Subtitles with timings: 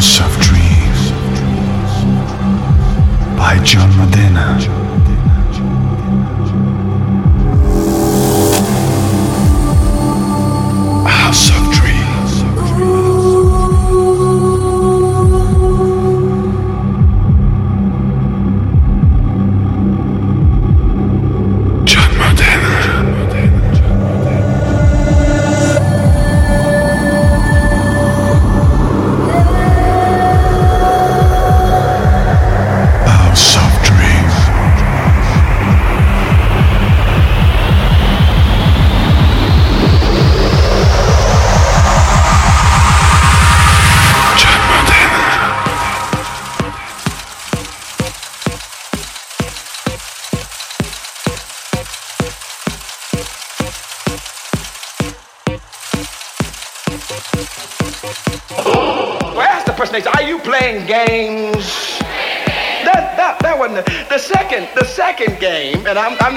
[0.00, 0.29] Russia.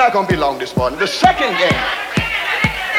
[0.03, 0.99] not going to be long this morning.
[0.99, 1.81] The second game.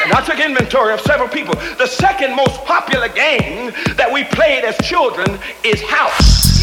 [0.05, 1.53] And I took inventory of several people.
[1.77, 6.54] The second most popular game that we played as children is house.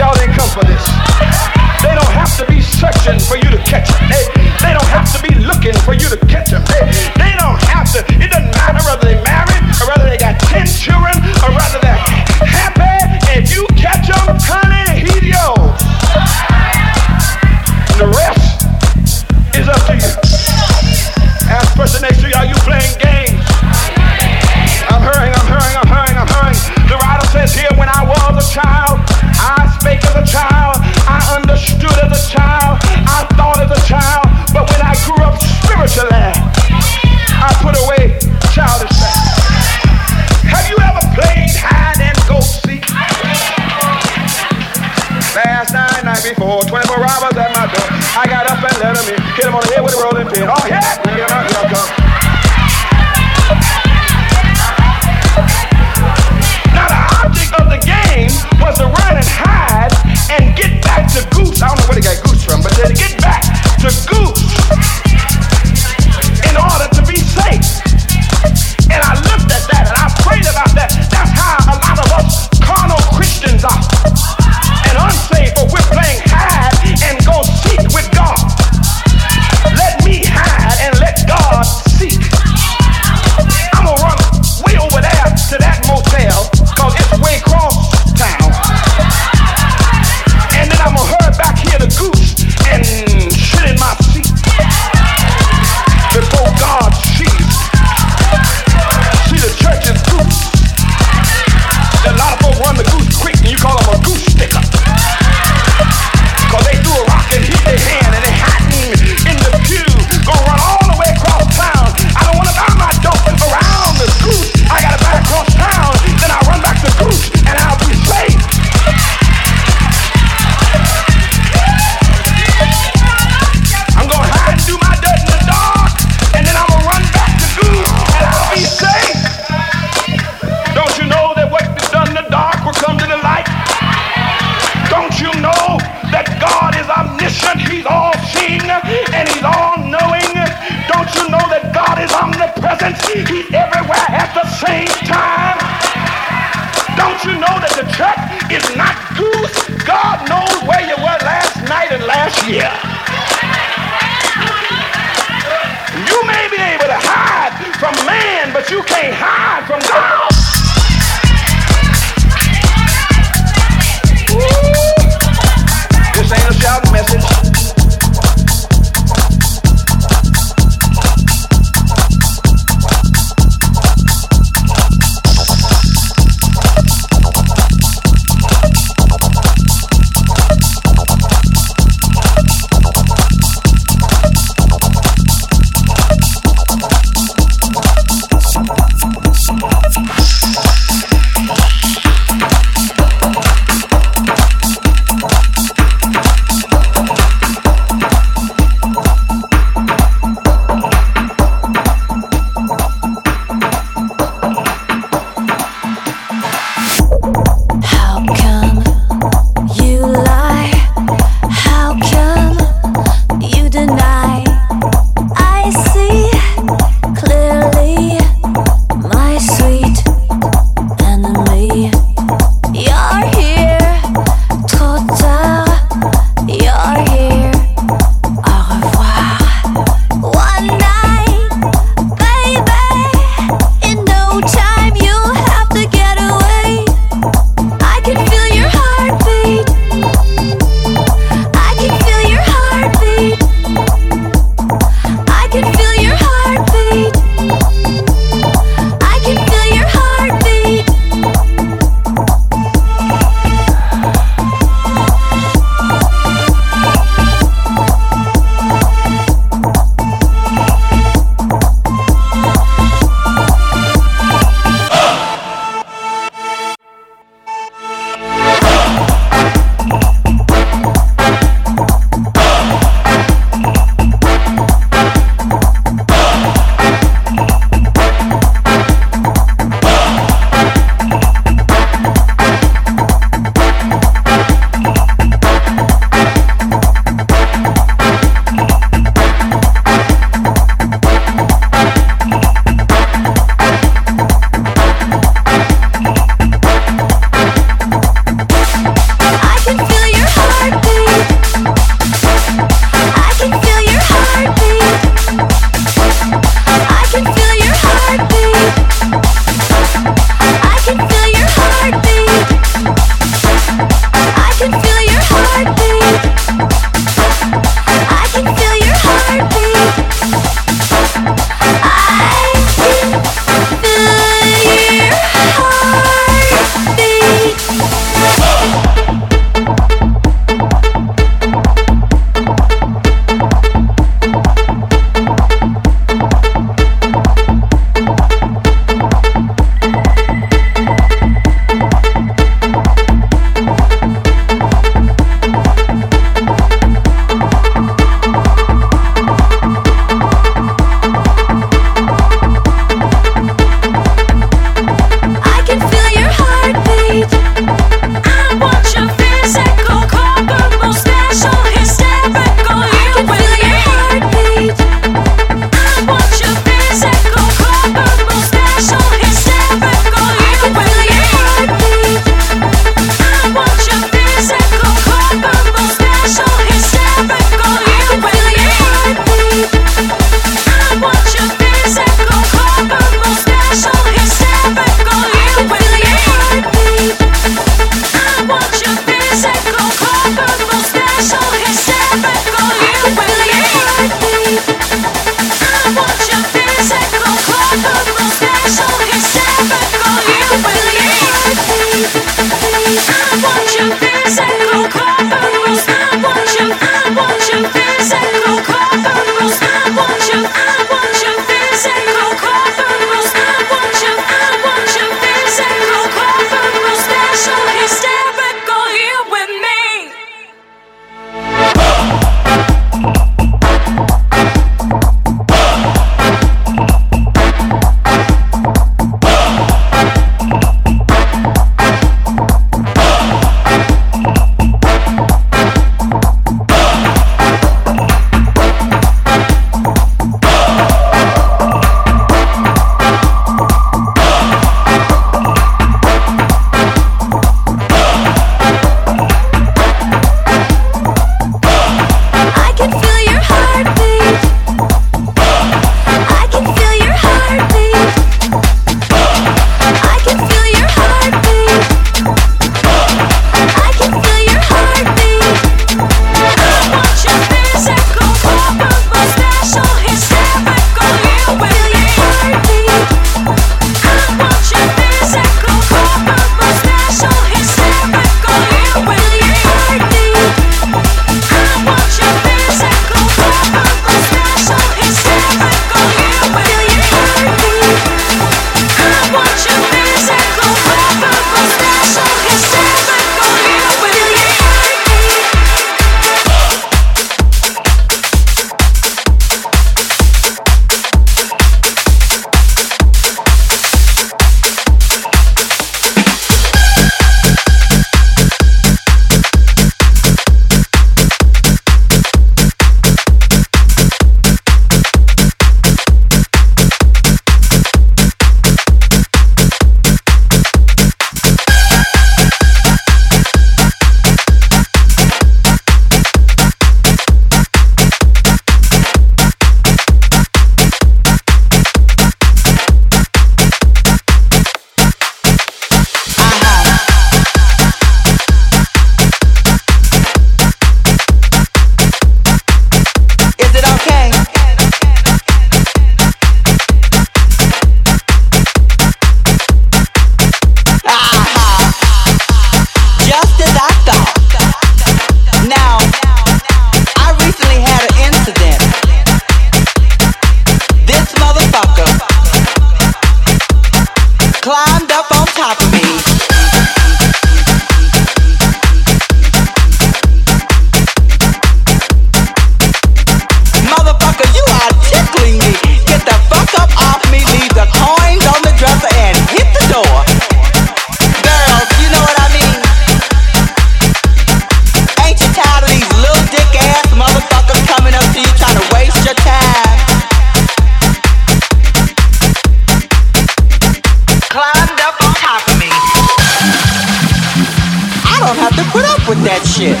[599.84, 600.00] Shit.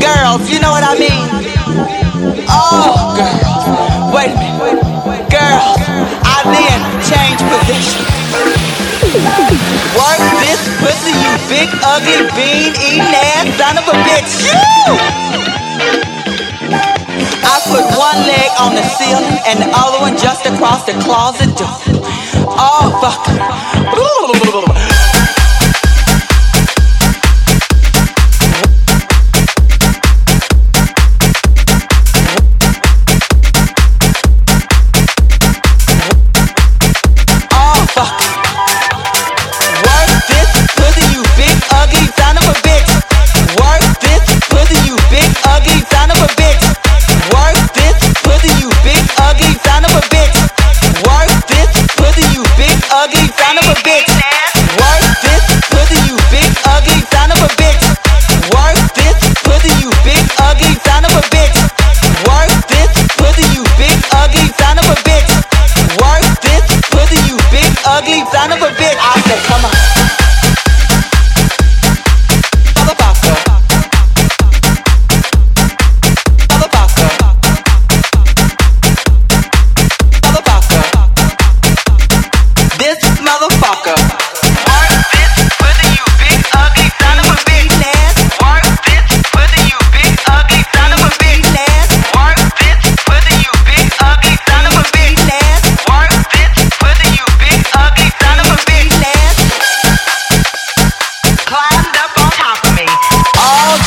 [0.00, 1.28] Girls, you know what I mean?
[2.48, 3.64] Oh, girls.
[4.14, 5.28] Wait a minute.
[5.28, 5.76] Girls,
[6.24, 8.00] I then change position.
[9.96, 14.32] Work this pussy, you big ugly bean eating ass son of a bitch.
[14.48, 14.96] You!
[17.44, 21.52] I put one leg on the ceiling and the other one just across the closet
[21.56, 21.68] door.
[22.48, 23.28] Oh, fuck.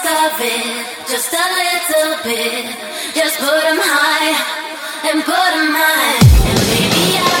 [0.00, 2.64] of it, just a little bit.
[3.14, 4.32] Just put 'em high
[5.08, 6.16] and put 'em high,
[6.48, 7.31] and baby, I.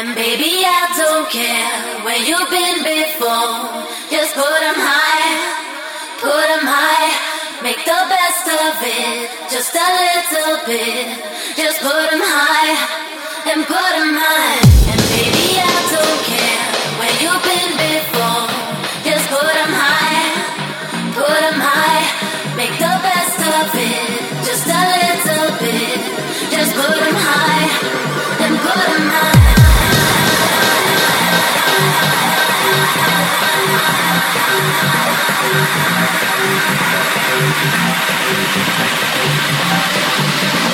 [0.00, 3.84] And baby, I don't care where you've been before.
[4.08, 5.28] Just put them high,
[6.24, 7.62] put them high.
[7.62, 11.04] Make the best of it, just a little bit.
[11.54, 14.79] Just put them high and put them high.
[38.32, 38.54] Thank
[40.64, 40.69] you.